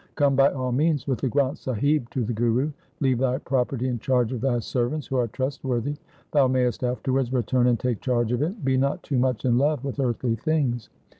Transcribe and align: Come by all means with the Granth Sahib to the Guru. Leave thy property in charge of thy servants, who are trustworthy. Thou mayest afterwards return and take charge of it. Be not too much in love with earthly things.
Come 0.15 0.35
by 0.35 0.51
all 0.51 0.71
means 0.71 1.05
with 1.05 1.19
the 1.19 1.29
Granth 1.29 1.57
Sahib 1.59 2.09
to 2.09 2.23
the 2.25 2.33
Guru. 2.33 2.71
Leave 3.01 3.19
thy 3.19 3.37
property 3.37 3.87
in 3.87 3.99
charge 3.99 4.31
of 4.31 4.41
thy 4.41 4.57
servants, 4.57 5.05
who 5.05 5.15
are 5.17 5.27
trustworthy. 5.27 5.95
Thou 6.31 6.47
mayest 6.47 6.83
afterwards 6.83 7.31
return 7.31 7.67
and 7.67 7.79
take 7.79 8.01
charge 8.01 8.31
of 8.31 8.41
it. 8.41 8.65
Be 8.65 8.77
not 8.77 9.03
too 9.03 9.19
much 9.19 9.45
in 9.45 9.59
love 9.59 9.85
with 9.85 9.99
earthly 9.99 10.33
things. 10.35 10.89